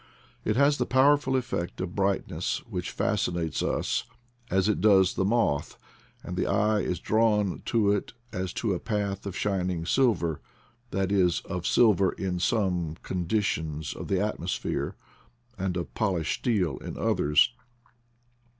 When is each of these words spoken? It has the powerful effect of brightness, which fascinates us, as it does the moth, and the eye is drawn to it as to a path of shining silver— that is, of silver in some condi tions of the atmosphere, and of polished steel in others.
It 0.43 0.55
has 0.55 0.79
the 0.79 0.87
powerful 0.87 1.35
effect 1.35 1.79
of 1.79 1.93
brightness, 1.93 2.57
which 2.65 2.89
fascinates 2.89 3.61
us, 3.61 4.05
as 4.49 4.67
it 4.67 4.81
does 4.81 5.13
the 5.13 5.23
moth, 5.23 5.77
and 6.23 6.35
the 6.35 6.47
eye 6.47 6.79
is 6.79 6.99
drawn 6.99 7.61
to 7.65 7.91
it 7.91 8.13
as 8.33 8.51
to 8.53 8.73
a 8.73 8.79
path 8.79 9.27
of 9.27 9.37
shining 9.37 9.85
silver— 9.85 10.41
that 10.89 11.11
is, 11.11 11.41
of 11.41 11.67
silver 11.67 12.13
in 12.13 12.39
some 12.39 12.95
condi 13.03 13.43
tions 13.43 13.93
of 13.93 14.07
the 14.07 14.19
atmosphere, 14.19 14.95
and 15.55 15.77
of 15.77 15.93
polished 15.93 16.39
steel 16.39 16.79
in 16.79 16.97
others. 16.97 17.53